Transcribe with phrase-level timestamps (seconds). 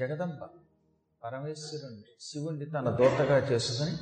[0.00, 0.48] జగదంబ.
[1.24, 3.96] పరమేశ్వరుణ్ణి శివుణ్ణి తన దూతగా చేసుకుని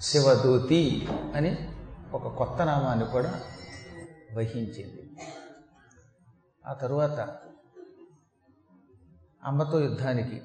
[0.00, 1.68] శివదూతి అని
[2.12, 3.40] ఒక కొత్త నామాన్ని కూడా
[4.36, 5.10] వహించింది.
[6.66, 7.38] ఆ తరువాత
[9.44, 10.42] అమ్మతో యుద్ధానికి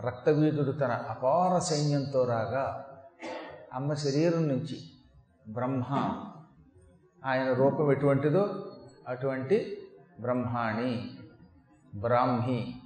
[0.00, 2.86] రక్తవీధుడు తన అపార సైన్యంతో రాగా
[3.72, 4.90] అమ్మ శరీరం నుంచి
[5.48, 5.84] బ్రహ్మ
[7.24, 8.72] ఆయన రూపం ఎటువంటిదో
[9.08, 9.88] అటువంటి
[10.20, 11.18] బ్రహ్మాణి
[11.94, 12.77] బ్రాహ్మి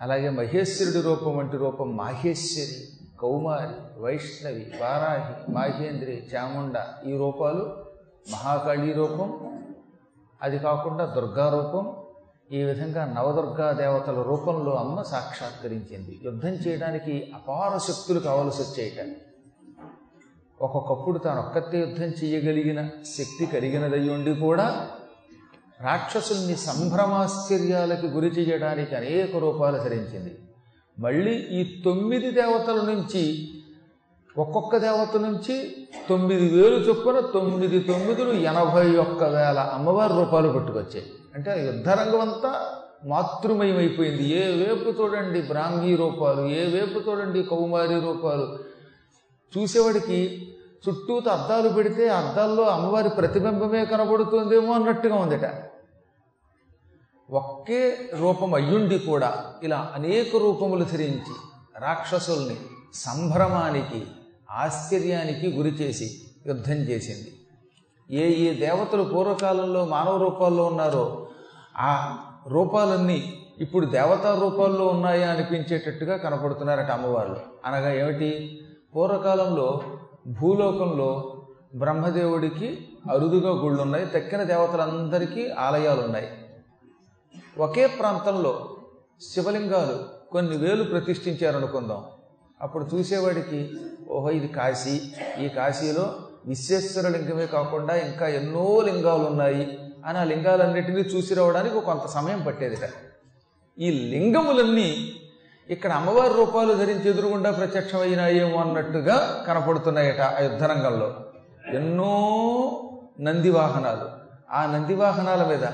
[0.00, 2.88] అలాగే మహేశ్వరుడి రూపం వంటి రూపం మాహేశ్వరి
[3.20, 7.76] కౌమారి వైష్ణవి వారాహి మాహేంద్రి చాముండ ఈ రూపాలు
[8.32, 9.58] మహాకాళీ రూపం.
[10.42, 11.96] అది కాకుండా దుర్గా రూపం.
[12.52, 16.20] ఈ విధంగా నవదుర్గా దేవతల రూపంలో అమ్మ సాక్షాత్కరించింది.
[16.24, 19.16] యుద్ధం చేయడానికి అపార శక్తులు కావలసి వచ్చేయట.
[20.62, 24.90] ఒక్కొక్కప్పుడు తాను ఒక్కతే యుద్ధం చేయగలిగిన శక్తి కలిగినదై ఉండి కూడా
[25.80, 30.38] రాక్షసుల్ని సంభ్రమాశ్చర్యాలకు గురి చేయడానికి అనేక రూపాలు ధరించింది
[30.98, 33.50] మళ్ళీ ఈ తొమ్మిది దేవతల నుంచి
[34.38, 41.06] ఒక్కొక్క దేవత నుంచి తొమ్మిది వేలు చొప్పున తొమ్మిది తొమ్మిదిలు ఎనభై ఒక్క వేల అమ్మవారి రూపాలు పట్టుకొచ్చాయి.
[41.34, 42.66] అంటే యుద్ధరంగం అంతా
[43.06, 44.28] మాతృమయమైపోయింది.
[44.28, 48.58] ఏ వేపు చూడండి బ్రాహ్మీ రూపాలు ఏ వేపు చూడండి కౌమారి రూపాలు.
[49.58, 50.48] చూసేవాడికి
[50.84, 55.46] చుట్టూతో అద్దాలు పెడితే అద్దాల్లో అమ్మవారి ప్రతిబింబమే కనబడుతుందేమో అన్నట్టుగా ఉందట.
[57.30, 61.34] ఒకే రూపం అయ్యుండి కూడా ఇలా అనేక రూపములు ధరించి
[61.78, 62.56] రాక్షసుల్ని
[62.94, 64.06] సంభ్రమానికి
[64.50, 67.32] ఆశ్చర్యానికి గురి చేసి యుద్ధం చేసింది.
[68.10, 71.26] ఏ ఏ దేవతలు పూర్వకాలంలో మానవ రూపాల్లో ఉన్నారో
[71.78, 78.60] ఆ రూపాలన్నీ ఇప్పుడు దేవతా రూపాల్లో ఉన్నాయా అనిపించేటట్టుగా కనపడుతున్నారట అమ్మవారు అనగా ఏమిటి?
[78.96, 79.82] పూర్వకాలంలో
[80.28, 81.36] భూలోకంలో
[81.74, 86.28] బ్రహ్మదేవుడికి అరుదుగా గుళ్ళు ఉన్నాయి తక్కిన దేవతలందరికీ ఆలయాలు ఉన్నాయి
[87.58, 88.76] ఒకే ప్రాంతంలో
[89.22, 92.04] శివలింగాలు కొన్ని వేలు ప్రతిష్ఠించారనుకుందాం.
[92.60, 93.70] అప్పుడు చూసేవాడికి
[94.08, 95.00] ఓహో ఇది కాశీ.
[95.40, 96.14] ఈ కాశీలో
[96.46, 102.90] విశ్వేశ్వర లింగమే కాకుండా ఇంకా ఎన్నో లింగాలు ఉన్నాయి అని ఆ లింగాలన్నిటినీ చూసి రావడానికి కొంత సమయం పట్టేదిట.
[103.78, 105.12] ఈ లింగములన్నీ
[105.70, 111.14] ఇక్కడ అమ్మవారి రూపాలు ధరించి ఎదురుగుండా ప్రత్యక్షమైనాయేమో అన్నట్టుగా కనపడుతున్నాయట ఆ యుద్ధరంగంలో.
[111.74, 112.82] ఎన్నో
[113.20, 114.08] నంది వాహనాలు.
[114.50, 115.64] ఆ నంది వాహనాల మీద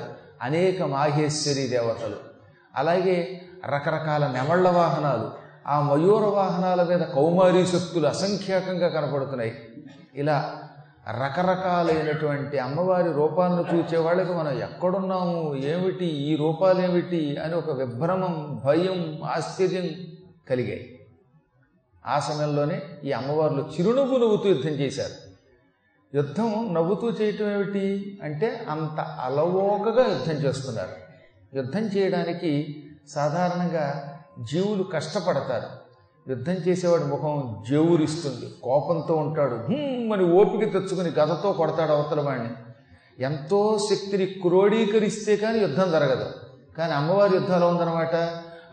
[0.43, 2.17] అనేక మాహేశ్వరి దేవతలు.
[2.77, 5.31] అలాగే రకరకాల నెమళ్ళ వాహనాలు.
[5.67, 9.69] ఆ మయూర వాహనాల మీద కౌమారీ శక్తులు అసంఖ్యాకంగా కనపడుతున్నాయి.
[10.15, 10.59] ఇలా
[11.09, 19.91] రకరకాలైనటువంటి అమ్మవారి రూపాలను చూసే వాళ్ళకి మనం ఎక్కడున్నాము ఏమిటి ఈ రూపాలేమిటి అని ఒక విభ్రమం భయం ఆశ్చర్యం
[20.51, 21.07] కలిగాయి.
[22.07, 25.35] ఆ సమయంలోనే ఈ అమ్మవార్లు చిరునవ్వు నవ్వుతూ యుద్ధం చేశారు.
[26.17, 30.93] యుద్ధం నవ్వుతూ చేయటం ఏమిటి అంటే అంత అలవోకగా యుద్ధం చేస్తున్నారు.
[31.57, 34.19] యుద్ధం చేయడానికి సాధారణంగా
[34.51, 35.84] జీవులు కష్టపడతారు.
[36.29, 38.55] యుద్ధం చేసేవాడి ముఖం జేవురిస్తుంది.
[38.63, 39.55] కోపంతో ఉంటాడు.
[40.13, 42.49] అని ఓపిక తెచ్చుకుని గదతో కొడతాడు అవతల వాడిని
[43.19, 46.27] ఎంతో శక్తిని క్రోడీకరిస్తే కానీ యుద్ధం జరగదు.
[46.79, 48.15] కానీ అమ్మవారి యుద్ధాలు ఉందన్నమాట?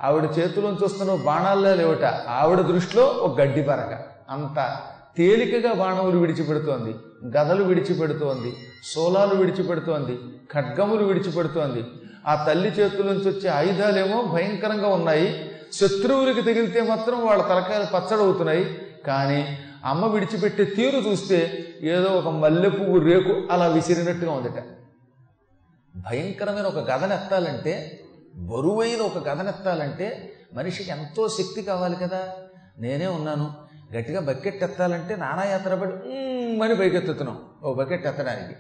[0.04, 2.04] ఆవిడ చేతిలోంచి వస్తున్న బాణాల్లో లేవట.
[2.28, 4.78] ఆవిడ దృష్టిలో ఒక గడ్డి పరక అంత
[5.18, 6.96] తేలికగా బాణములు విడిచిపెడుతోంది.
[7.38, 8.54] గదలు విడిచిపెడుతోంది.
[8.84, 10.20] సోలాలు విడిచిపెడుతోంది.
[10.54, 11.84] ఖడ్గములు విడిచిపెడుతోంది.
[12.28, 15.51] ఆ తల్లి చేతుల నుంచి వచ్చే ఆయుధాలేమో భయంకరంగా ఉన్నాయి.
[15.74, 18.88] శత్రువులకి తగిలితే మాత్రం వాళ్ళ తలకాయలు పచ్చడవుతున్నాయి.
[19.08, 24.64] కానీ అమ్మ విడిచిపెట్టే తీరు చూస్తే ఏదో ఒక మల్లె పువ్వు రేకు అలా విసిరినట్టుగా ఉందట.
[25.96, 28.00] భయంకరమైన ఒక గదనెత్తాలంటే
[28.36, 32.34] బరువైన ఒక గదనెత్తాలంటే మనిషికి ఎంతో శక్తి కావాలి కదా.
[32.80, 33.54] నేనే ఉన్నాను.
[33.96, 35.92] గట్టిగా బకెట్ ఎత్తాలంటే నానా యాత్ర పడి
[36.64, 38.56] అని పైకెత్తుతున్నాం ఓ బకెట్ ఎత్తడానికి.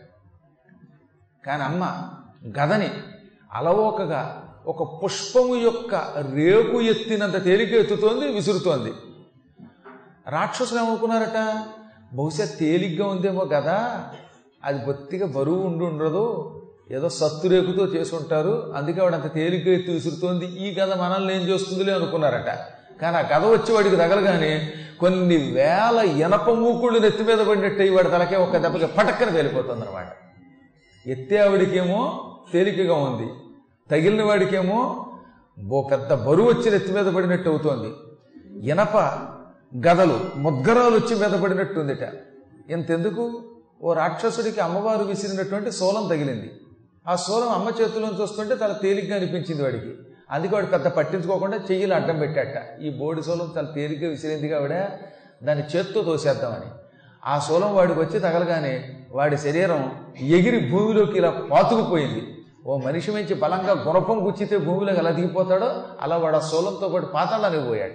[1.45, 2.09] కానీ అమ్మ
[2.59, 2.91] గదని
[3.53, 5.95] అలవోకగా ఒక పుష్పము యొక్క
[6.35, 8.93] రేకు ఎత్తినంత తేలిక ఎత్తుతోంది విసురుతోంది.
[10.29, 11.63] రాక్షసులు ఏమనుకున్నారట?
[12.15, 14.05] బహుశా తేలిగ్గా ఉందేమో కదా?
[14.65, 16.57] అది బొత్తిగా బరువు ఉండి ఉండదు.
[16.91, 18.73] ఏదో సత్తు రేకుతో చేసి ఉంటారు.
[18.75, 20.45] అందుకే వాడు అంత తేలిగ్గా ఎత్తి విసురుతోంది.
[20.45, 22.57] ఈ కథ మనల్ని ఏం చేస్తుందిలే అనుకున్నారట.
[23.01, 28.35] కానీ ఆ కథ వచ్చి వాడికి తగలగానే కొన్ని వేల ఎనప మూకుళ్ళు నెత్తి మీద పడినట్టు వాడి తలకే
[28.35, 30.07] ఒక దెబ్బకి పటక్కన వెళ్ళిపోతుంది అనమాట
[31.07, 33.29] ఎత్తే ఆవిడికేమో తేలికగా ఉంది.
[33.91, 35.05] తగిలిన వాడికేమో
[35.71, 37.93] ఓ పెద్ద బరువు వచ్చి నెత్తి మీద పడినట్టు అవుతోంది.
[38.69, 38.97] ఇనప
[39.87, 41.99] గదలు ముద్గరాలు వచ్చి మీద పడినట్టుందిట.
[42.69, 43.43] ఇంతెందుకు?
[43.83, 46.51] ఓ రాక్షసుడికి అమ్మవారు విసిరినటువంటి సోలం తగిలింది.
[47.07, 49.89] ఆ సోలం అమ్మ చేతిలోంచి వస్తుంటే చాలా తేలిగ్గా అనిపించింది వాడికి.
[50.31, 52.81] అందుకే వాడు పెద్ద పట్టించుకోకుండా చెయ్యిలు అడ్డం పెట్టాట.
[52.81, 54.87] ఈ బోడి సోలం చాలా తేలిగ్గా విసిరింది కావిడ
[55.43, 56.71] దాన్ని చేత్తో తోసేద్దామని.
[57.25, 59.91] ఆ సోలం వాడికి వచ్చి తగలగానే వాడి శరీరం
[60.21, 62.40] ఎగిరి భూమిలోకి ఇలా పాతుకుపోయింది.
[62.65, 65.83] ఓ మనిషి మంచి బలంగా గుణపం గుచ్చితే భూమిలోకి ఎలా దిగిపోతాడో?
[66.01, 67.89] అలా వాడు ఆ శూలంతో పాటు పాతాళానికి పోయాట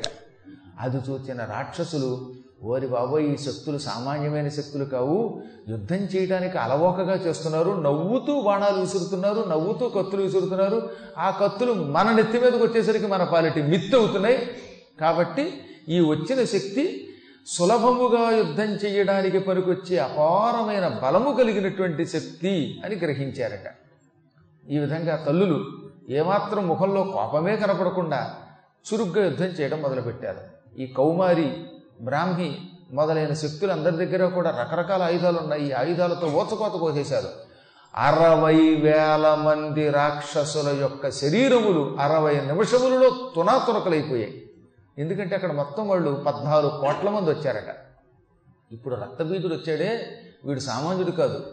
[0.81, 5.43] అది చూచిన రాక్షసులు ఓరి బాబోయ్ ఈ శక్తులు సామాన్యమైన శక్తులు కావు.
[5.69, 7.71] యుద్ధం చేయడానికి అలవోకగా చేస్తున్నారు.
[7.71, 9.45] నవ్వుతూ బాణాలు విసురుతున్నారు.
[9.49, 10.91] నవ్వుతూ కత్తులు విసురుతున్నారు.
[11.19, 14.39] ఆ కత్తులు మన నెత్తి మీదకి వచ్చేసరికి మన పాలిటి మిత్తు అవుతున్నాయి.
[15.01, 17.09] కాబట్టి ఈ వచ్చిన శక్తి
[17.47, 23.86] సులభముగా యుద్ధం చేయడానికి పనికొచ్చే అపారమైన బలము కలిగినటువంటి శక్తి అని గ్రహించారట.
[24.71, 25.65] ఈ విధంగా తల్లులు
[26.11, 28.35] ఏమాత్రం ముఖంలో కోపమే కనపడకుండా
[28.89, 30.41] చురుగ్గా యుద్ధం చేయడం మొదలుపెట్టారు.
[30.79, 31.65] ఈ కౌమారి
[32.01, 32.59] బ్రాహ్మి
[32.93, 35.69] మొదలైన శక్తులు అందరి దగ్గర కూడా రకరకాల ఆయుధాలు ఉన్నాయి.
[35.69, 37.47] ఈ ఆయుధాలతో ఓచకోత కోసేశారు
[37.95, 44.51] అరవై వేల మంది రాక్షసుల యొక్క శరీరములు అరవై నిమిషములలో తునాతునకలైపోయాయి.
[44.99, 47.77] ఎందుకంటే అక్కడ మొత్తం వాళ్ళు పద్నాలుగు కోట్ల మంది వచ్చారట.
[48.73, 50.07] ఇప్పుడు రక్తబీజుడు వచ్చాడే
[50.45, 51.45] వీడు సామాన్యుడు కాదు.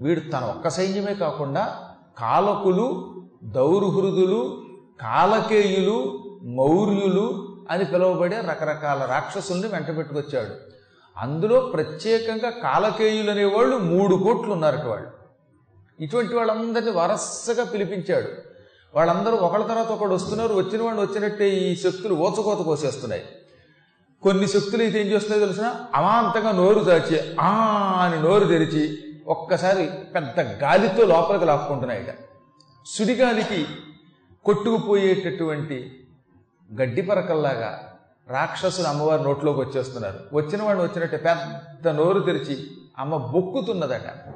[0.00, 1.87] వీడు తన ఒక్క సైన్యమే కాకుండా
[2.20, 4.62] కాలకులు దౌర్హృదులు
[5.00, 10.54] కాలకేయులు మౌర్యులు అని పిలువబడే రకరకాల రాక్షసుల్ని వెంట పెట్టుకొచ్చాడు.
[11.16, 15.08] అందులో ప్రత్యేకంగా కాలకేయులు అనేవాళ్ళు మూడు కోట్లు ఉన్నారట వాళ్ళు
[16.00, 18.28] ఇటువంటి వాళ్ళందరినీ వరసగా పిలిపించాడు.
[18.94, 20.54] వాళ్ళందరూ ఒకళ్ళ తర్వాత ఒకడు వస్తున్నారు.
[20.54, 23.22] వచ్చిన వాళ్ళు వచ్చినట్టే ఈ శక్తులు ఓచకోత కోసేస్తున్నాయి.
[24.22, 27.50] కొన్ని శక్తులు అయితే ఏం చేస్తున్నాయో తెలిసిన అమాంతంగా నోరు దాచి ఆ
[28.04, 32.14] అని నోరు తెరిచి ఒక్కసారి పెద్ద గాలితో లోపలికి లాక్కుంటున్నాయట
[32.86, 33.66] సుడిగాలికి
[34.44, 36.06] కొట్టుకుపోయేటటువంటి
[36.80, 37.98] గడ్డి పరకల్లాగా
[38.28, 40.18] రాక్షసులు అమ్మవారి నోట్లోకి వచ్చేస్తున్నారు.
[40.32, 42.66] వచ్చిన వాళ్ళు వచ్చినట్టే పెద్ద నోరు తెరిచి
[42.98, 44.28] అమ్మ బొక్కుతున్నదట.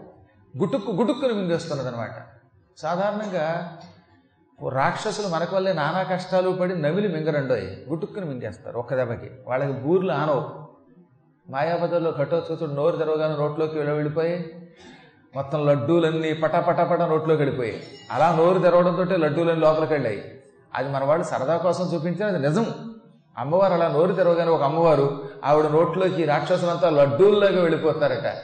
[0.58, 2.10] గుటుక్కు గుటుక్కుని మింగేస్తున్నది అనమాట
[2.78, 3.78] సాధారణంగా
[4.68, 7.86] రాక్షసులు మనకు వల్లే నానా కష్టాలు పడి నమిలి మింగరండోయి.
[7.88, 9.30] గుటుక్కుని మింగేస్తారు ఒక్క దెబ్బకి.
[9.46, 10.68] వాళ్ళకి బూర్లు ఆనవు.
[11.50, 14.61] మాయాబజార్లో కట్టోచుతుడు నోరు తెరవగానే నోట్లోకి వెళ్ళ వెళ్ళిపోయి
[15.36, 20.24] మొత్తం లడ్డూలన్నీ పటపటపట నోట్లోకి వెళ్ళిపోయాయి అలా నోరు తెరవడంతో లడ్డూలన్నీ లోపలికి వెళ్ళాయి.
[20.74, 22.66] అది మన వాళ్ళు సరదా కోసం చూపించిన అది నిజం.
[23.38, 28.34] అమ్మవారు అలా నోరు తెరవగానే ఒక అమ్మవారు ఆవిడ నోట్లోకి రాక్షసులంతా లడ్డూల్లోకి వెళ్ళిపోతారట.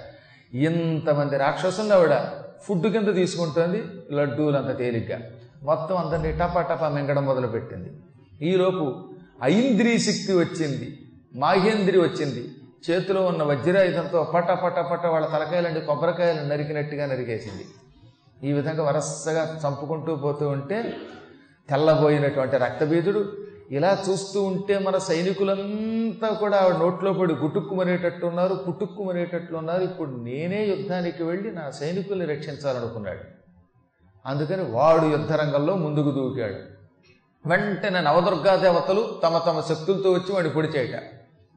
[0.55, 2.17] ఇంతమంది రాక్షసులను ఆవిడ
[2.62, 5.20] ఫుడ్ కింద తీసుకుంటుంది లడ్డూలంత తేలిగ్గా.
[5.62, 7.90] మొత్తం అందరినీ టపా టపా మింగడం మొదలుపెట్టింది.
[8.43, 9.08] ఈలోపు
[9.43, 10.99] ఐంద్రీ శక్తి వచ్చింది
[11.35, 12.49] మాహేంద్రి వచ్చింది.
[12.90, 17.66] చేతిలో ఉన్న వజ్రాయుధంతో పట పట పట వాళ్ళ తలకాయలండి కొబ్బరికాయలు నరికినట్టుగా నరికేసింది.
[18.48, 20.96] ఈ విధంగా వరసగా చంపుకుంటూ పోతూ ఉంటే
[21.70, 23.32] తెల్లబోయినటువంటి రక్తబీజుడు
[23.70, 29.82] ఇలా చూస్తూ ఉంటే మన సైనికులంతా కూడా ఆవిడ నోట్లో పడి గుటుక్కుమనేటట్టున్నారు ఉన్నారు ఉన్నారు.
[29.82, 33.20] ఇప్పుడు నేనే యుద్ధానికి వెళ్ళి నా సైనికుల్ని రక్షించాలనుకున్నాడు.
[34.26, 36.78] అందుకని వాడు యుద్ధరంగంలో ముందుకు దూకాడు.
[37.48, 41.02] వెంటనే నవదుర్గా దేవతలు తమ తమ శక్తులతో వచ్చి వాడిని పొడిచేయట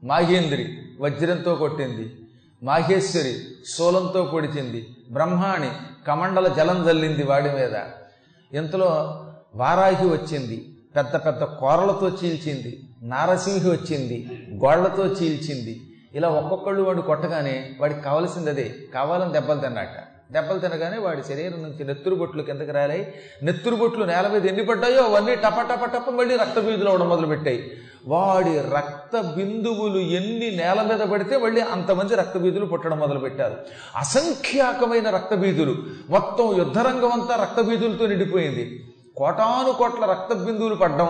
[0.04, 2.16] మాగేంద్రి వజ్రంతో కొట్టింది.
[2.62, 3.40] మాహేశ్వరి
[3.76, 4.96] శూలంతో పొడిచింది.
[5.10, 5.70] బ్రహ్మాణి
[6.06, 7.72] కమండల జలం జల్లింది వాడి మీద.
[8.52, 9.22] ఇంతలో
[9.54, 10.76] వారాహి వచ్చింది.
[10.96, 12.82] పెద్ద పెద్ద కోరలతో చీల్చింది.
[13.02, 14.28] నారసింహి వచ్చింది.
[14.54, 15.80] గోళ్ళతో చీల్చింది.
[16.14, 18.74] ఇలా ఒక్కొక్కళ్ళు వాడు కొట్టగానే వాడికి కావలసింది అదే.
[18.94, 19.96] కావాలని దెబ్బలు తిన్నట్ట
[20.32, 23.14] దెబ్బలు తినగానే వాడి శరీరం నుంచి నెత్తురు బొట్లు కిందకి రాలాయి.
[23.42, 27.72] నెత్తురు బొట్లు నేల మీద ఎన్ని పడ్డాయో అవన్నీ టప టప టప మళ్ళీ రక్త బీజులు అవడం మొదలుపెట్టాయి.
[28.06, 33.56] వాడి రక్త బిందువులు ఎన్ని నేల మీద పడితే మళ్ళీ అంతమంది రక్తబీధులు పుట్టడం మొదలుపెట్టారు.
[33.96, 35.76] అసంఖ్యాకమైన రక్తబీధులు
[36.10, 38.94] మొత్తం యుద్ధరంగం అంతా రక్తబీధులతో నిండిపోయింది.
[39.16, 41.08] కోటాను కోట్ల రక్త బిందువులు పడ్డం.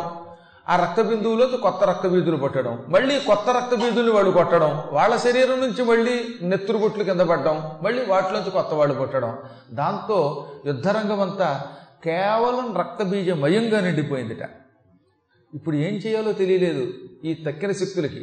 [0.69, 2.85] ఆ రక్త బిందువులతో కొత్త రక్త బీజులు పట్టడం.
[2.89, 4.83] మళ్ళీ కొత్త రక్త బీజులు వాళ్ళు కొట్టడం.
[4.93, 7.71] వాళ్ళ శరీరం నుంచి మళ్ళీ నెత్తురుగుట్లు కింద పడ్డం.
[7.83, 9.39] మళ్ళీ వాటిలోంచి కొత్త వాళ్ళు పుట్టడం.
[9.73, 11.63] దాంతో యుద్ధరంగం అంతా
[12.05, 14.62] కేవలం రక్త బీజమయంగా నిండిపోయిందిట.
[15.55, 16.93] ఇప్పుడు ఏం చేయాలో తెలియలేదు
[17.25, 18.23] ఈ తక్కిన శక్తులకి.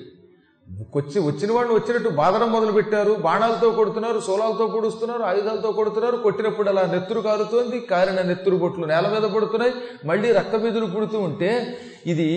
[0.95, 6.83] వచ్చి వచ్చిన వాళ్ళు వచ్చినట్టు బాధడం మొదలు పెట్టారు బాణాలతో కొడుతున్నారు సోలాలతో పొడుస్తున్నారు ఆయుధాలతో కొడుతున్నారు కొట్టినప్పుడు అలా
[6.85, 9.73] నెత్తురు కారుతోంది కారిన నెత్తురు బొట్లు నేల మీద పడుతున్నాయి
[10.05, 12.29] మళ్ళీ రక్తబీదులు పుడుతూ ఉంటే ఇది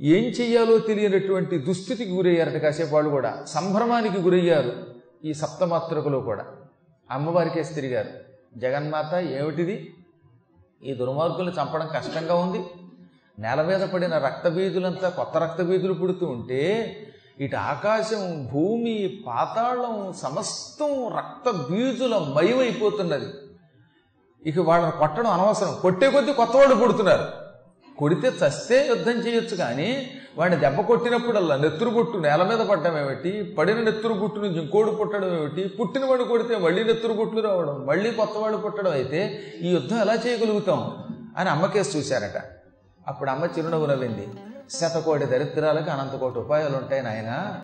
[0.00, 3.44] ఏం చెయ్యాలో తెలియనటువంటి దుస్థితికి గురయ్యారట కాసేపు వాళ్ళు కూడా.
[3.46, 4.72] సంభ్రమానికి గురయ్యారు
[5.24, 6.44] ఈ సప్తమాత్రకులు కూడా.
[7.10, 8.08] అమ్మవారికేసి తిరిగారు.
[8.58, 9.94] జగన్మాత ఏమిటిది?
[10.84, 12.60] ఈ దుర్మార్గుల్ని చంపడం కష్టంగా ఉంది.
[13.38, 16.96] నేల మీద పడిన రక్తబీజులంతా కొత్త రక్తబీజులు పుడుతూ ఉంటే
[17.40, 23.26] ఇటు ఆకాశం భూమి పాతాళం సమస్తం రక్త బీజుల మయమైపోతున్నది.
[24.46, 25.78] ఇక వాళ్ళని కొట్టడం అనవసరం.
[25.82, 27.24] కొట్టే కొద్దీ కొత్త వాళ్ళు పుడుతున్నారు.
[27.98, 33.54] కొడితే చస్తే యుద్ధం చేయొచ్చు కానీ వాడిని దెబ్బ కొట్టినప్పుడల్లా నెత్తురు బొట్టు నేల మీద పడ్డం ఏమిటి?
[33.58, 35.68] పడిన నెత్తురు బుట్టు నుంచి ఇంకోడు పుట్టడం ఏమిటి?
[35.68, 40.14] పుట్టిన వాడు కొడితే మళ్ళీ నెత్తురు బుట్లు రావడం మళ్ళీ కొత్త వాళ్ళు పుట్టడం అయితే ఈ యుద్ధం ఎలా
[40.14, 41.04] చేయగలుగుతాం?
[41.36, 42.53] అని అమ్మకేసి చూశారట.
[43.08, 44.28] అప్పుడు అమ్మ చిరునవ్వు నవ్వింది.
[44.70, 47.62] శతకోటి దరిద్రాలకు అనంతకోటి ఉపాయాలు ఉంటాయి నాయనా.